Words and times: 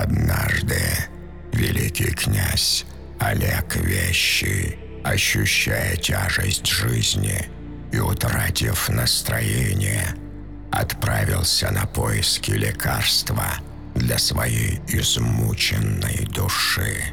Однажды 0.00 0.80
великий 1.52 2.12
князь 2.12 2.84
Олег 3.18 3.74
Вещий, 3.74 4.78
ощущая 5.02 5.96
тяжесть 5.96 6.68
жизни 6.68 7.50
и 7.90 7.98
утратив 7.98 8.88
настроение, 8.90 10.14
отправился 10.70 11.72
на 11.72 11.84
поиски 11.86 12.52
лекарства 12.52 13.46
для 13.96 14.18
своей 14.18 14.80
измученной 14.86 16.28
души. 16.32 17.12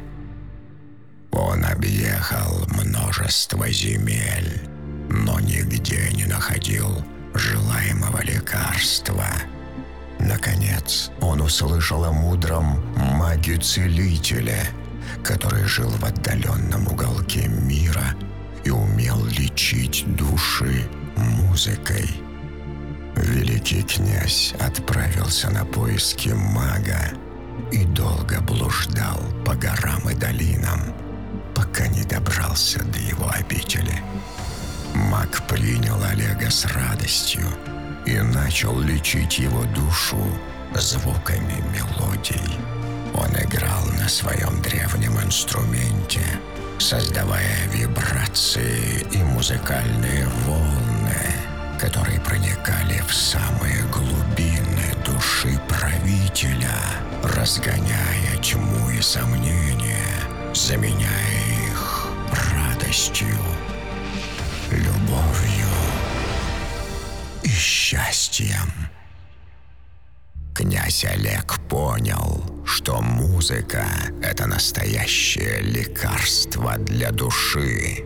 Он 1.32 1.64
объехал 1.64 2.68
множество 2.68 3.68
земель, 3.68 4.60
но 5.10 5.40
нигде 5.40 6.08
не 6.12 6.24
находил 6.26 7.04
желаемого 7.34 8.22
лекарства. 8.22 9.26
Наконец, 10.26 11.12
он 11.20 11.40
услышал 11.40 12.04
о 12.04 12.10
мудром 12.10 12.82
маге-целителе, 12.96 14.58
который 15.22 15.64
жил 15.64 15.88
в 15.88 16.04
отдаленном 16.04 16.88
уголке 16.88 17.46
мира 17.46 18.16
и 18.64 18.70
умел 18.70 19.24
лечить 19.24 20.04
души 20.16 20.88
музыкой. 21.16 22.10
Великий 23.14 23.82
князь 23.82 24.52
отправился 24.58 25.48
на 25.50 25.64
поиски 25.64 26.30
мага 26.30 27.12
и 27.70 27.84
долго 27.84 28.40
блуждал 28.40 29.20
по 29.44 29.54
горам 29.54 30.10
и 30.10 30.14
долинам, 30.14 30.80
пока 31.54 31.86
не 31.86 32.02
добрался 32.02 32.82
до 32.82 32.98
его 32.98 33.30
обители. 33.30 34.02
Маг 34.92 35.46
принял 35.46 36.02
Олега 36.02 36.50
с 36.50 36.64
радостью 36.64 37.46
и 38.06 38.20
начал 38.20 38.78
лечить 38.80 39.38
его 39.38 39.64
душу 39.64 40.24
звуками 40.74 41.62
мелодий. 41.74 42.58
Он 43.14 43.28
играл 43.36 43.84
на 43.98 44.08
своем 44.08 44.62
древнем 44.62 45.18
инструменте, 45.20 46.24
создавая 46.78 47.66
вибрации 47.72 49.06
и 49.10 49.18
музыкальные 49.18 50.26
волны, 50.46 51.16
которые 51.80 52.20
проникали 52.20 53.02
в 53.08 53.14
самые 53.14 53.82
глубины 53.92 54.94
души 55.04 55.58
правителя, 55.68 56.76
разгоняя 57.22 58.36
тьму 58.42 58.90
и 58.90 59.00
сомнения, 59.00 60.04
заменяя 60.54 61.70
их 61.70 62.08
радостью 62.30 63.36
счастьем. 67.56 68.72
Князь 70.54 71.04
Олег 71.04 71.58
понял, 71.68 72.62
что 72.64 73.00
музыка— 73.00 73.84
это 74.22 74.46
настоящее 74.46 75.60
лекарство 75.60 76.78
для 76.78 77.10
души 77.10 78.04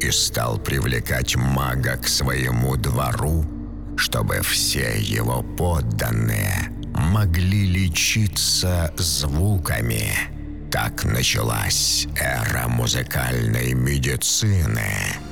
и 0.00 0.10
стал 0.10 0.58
привлекать 0.58 1.36
мага 1.36 1.96
к 1.96 2.08
своему 2.08 2.76
двору, 2.76 3.44
чтобы 3.96 4.40
все 4.42 5.00
его 5.00 5.42
подданные 5.42 6.70
могли 6.94 7.66
лечиться 7.66 8.92
звуками. 8.96 10.12
Так 10.72 11.04
началась 11.04 12.08
эра 12.16 12.66
музыкальной 12.66 13.74
медицины— 13.74 15.16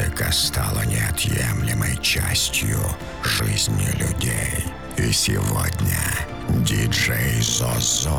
Музыка 0.00 0.32
стала 0.32 0.82
неотъемлемой 0.86 1.98
частью 2.00 2.78
жизни 3.22 3.86
людей. 3.98 4.64
И 4.96 5.12
сегодня 5.12 5.98
диджей 6.64 7.42
Зозо 7.42 8.18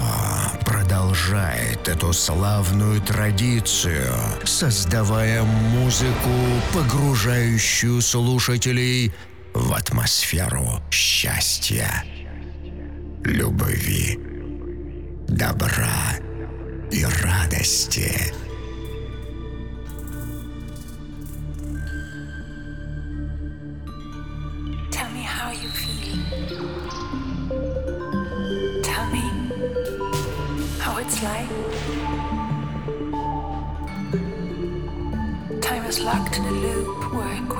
продолжает 0.64 1.88
эту 1.88 2.14
славную 2.14 3.02
традицию, 3.02 4.14
создавая 4.44 5.42
музыку, 5.42 6.30
погружающую 6.72 8.00
слушателей 8.00 9.12
в 9.56 9.74
атмосферу 9.74 10.84
счастья, 10.92 12.04
любви, 13.24 14.20
добра 15.28 16.14
и 16.92 17.04
радости. 17.24 18.34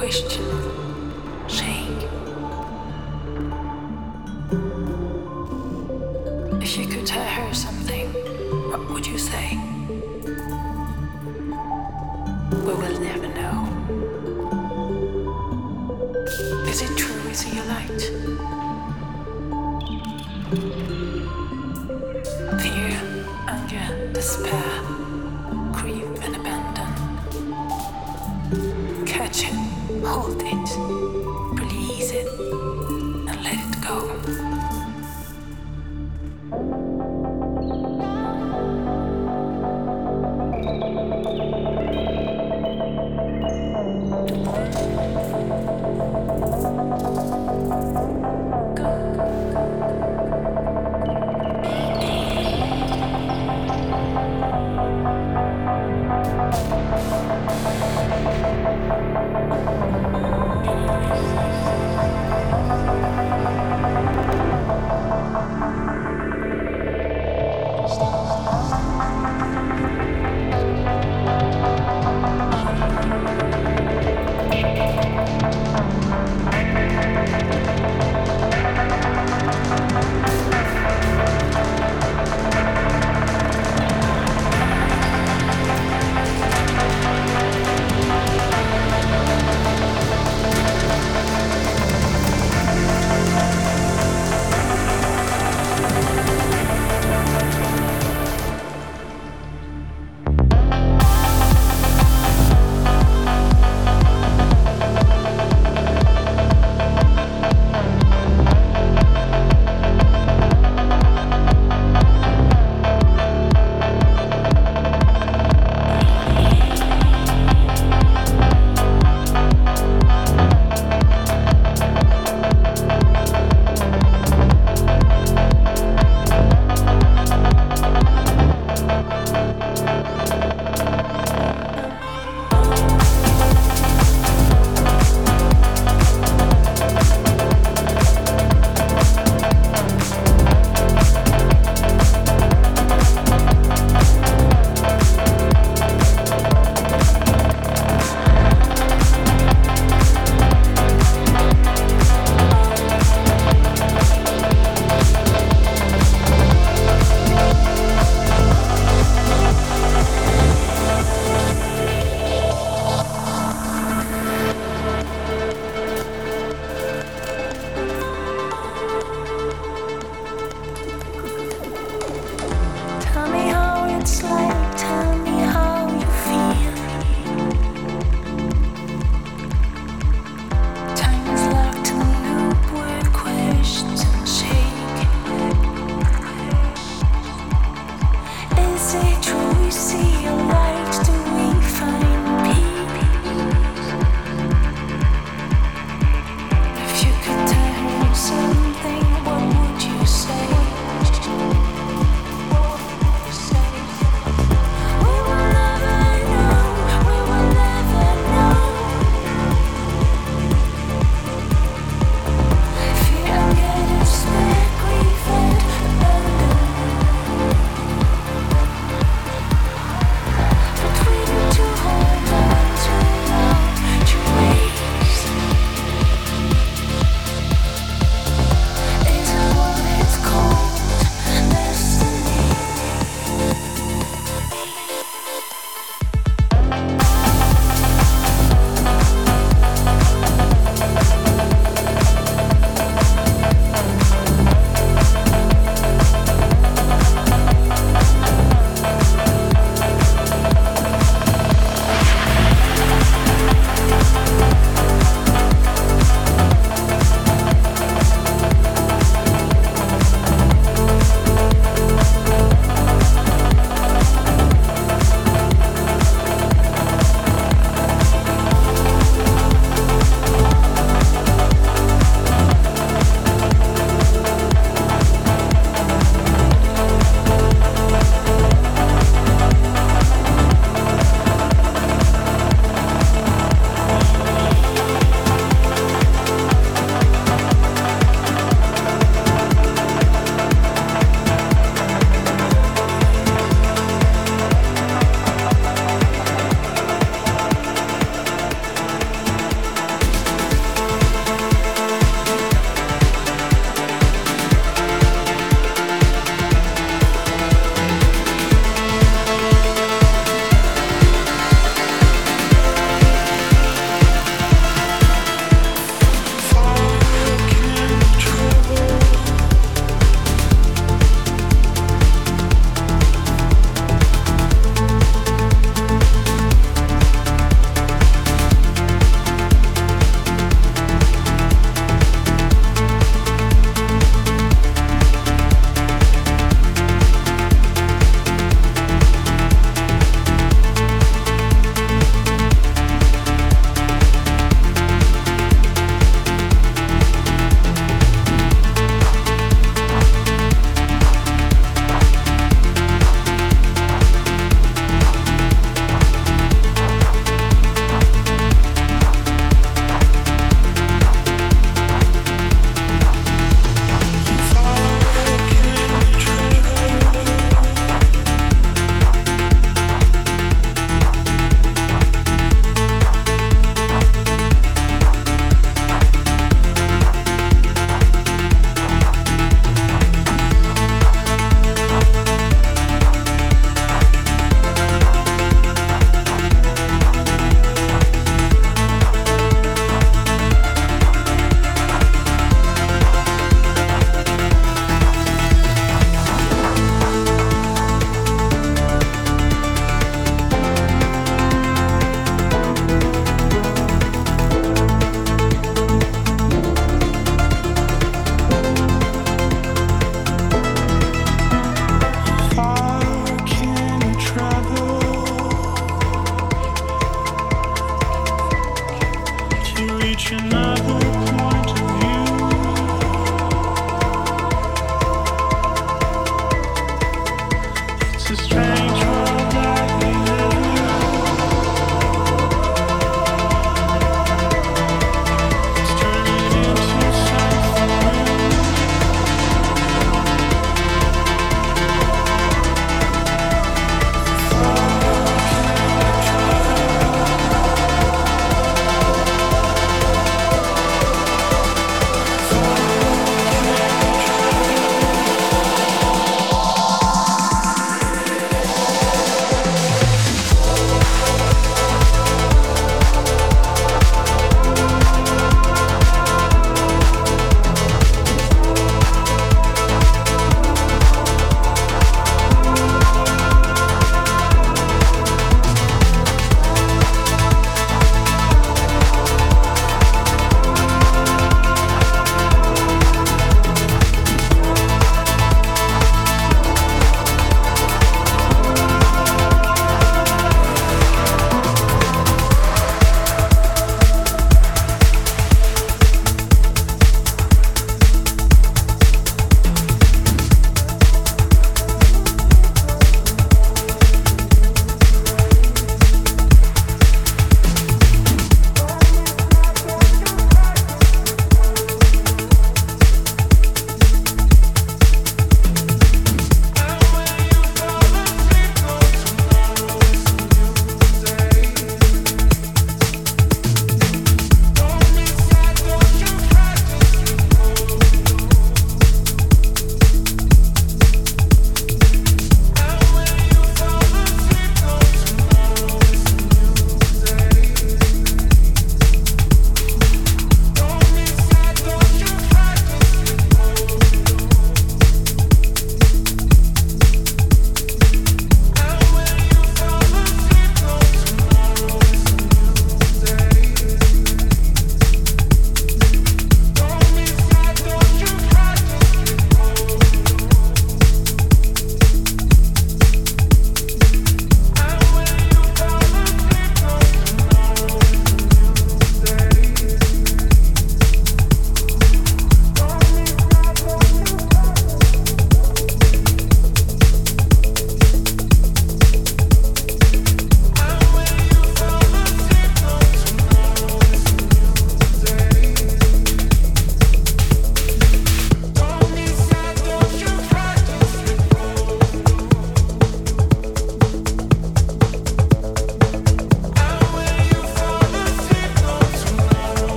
Question 0.00 0.79